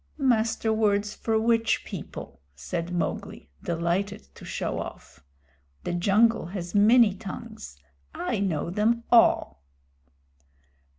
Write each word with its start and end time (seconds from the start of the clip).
"Master 0.17 0.73
Words 0.73 1.13
for 1.13 1.39
which 1.39 1.85
people?" 1.85 2.41
said 2.55 2.91
Mowgli, 2.91 3.51
delighted 3.61 4.23
to 4.33 4.43
show 4.43 4.79
off. 4.79 5.23
"The 5.83 5.93
jungle 5.93 6.47
has 6.47 6.73
many 6.73 7.13
tongues. 7.13 7.77
I 8.11 8.39
know 8.39 8.71
them 8.71 9.03
all." 9.11 9.61